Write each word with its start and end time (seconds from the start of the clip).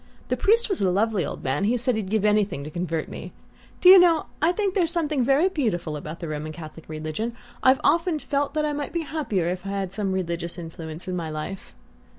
The 0.29 0.35
priest 0.35 0.67
was 0.67 0.81
a 0.81 0.89
lovely 0.89 1.23
old 1.23 1.43
man 1.43 1.65
he 1.65 1.77
said 1.77 1.95
he'd 1.95 2.09
give 2.09 2.25
anything 2.25 2.63
to 2.63 2.71
convert 2.71 3.07
me. 3.07 3.33
Do 3.81 3.87
you 3.89 3.99
know, 3.99 4.25
I 4.41 4.51
think 4.51 4.73
there's 4.73 4.89
something 4.89 5.23
very 5.23 5.47
beautiful 5.47 5.95
about 5.95 6.21
the 6.21 6.27
Roman 6.27 6.51
Catholic 6.51 6.89
religion? 6.89 7.35
I've 7.61 7.79
often 7.83 8.17
felt 8.17 8.57
I 8.57 8.73
might 8.73 8.85
have 8.85 8.93
been 8.93 9.03
happier 9.03 9.47
if 9.47 9.63
I'd 9.63 9.69
had 9.69 9.93
some 9.93 10.11
religious 10.13 10.57
influence 10.57 11.07
in 11.07 11.15
my 11.15 11.29
life." 11.29 11.75